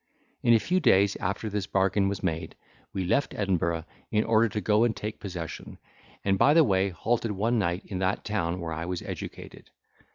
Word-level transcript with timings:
In 0.41 0.55
a 0.55 0.59
few 0.59 0.79
days 0.79 1.15
after 1.17 1.47
this 1.47 1.67
bargain 1.67 2.09
was 2.09 2.23
made, 2.23 2.55
we 2.91 3.05
left 3.05 3.35
Edinburgh, 3.35 3.85
in 4.09 4.23
order 4.23 4.49
to 4.49 4.59
go 4.59 4.83
and 4.83 4.95
take 4.95 5.19
possession; 5.19 5.77
and 6.25 6.39
by 6.39 6.55
the 6.55 6.63
way 6.63 6.89
halted 6.89 7.33
one 7.33 7.59
night 7.59 7.83
in 7.85 7.99
that 7.99 8.25
town 8.25 8.59
where 8.59 8.73
I 8.73 8.85
was 8.85 9.03
educated. 9.03 9.69